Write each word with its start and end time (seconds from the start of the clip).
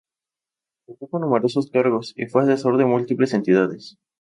Ocupó 0.87 1.19
numerosos 1.19 1.69
cargos 1.69 2.13
y 2.17 2.25
fue 2.25 2.41
asesor 2.41 2.77
de 2.77 2.85
múltiples 2.85 3.35
entidades. 3.35 3.99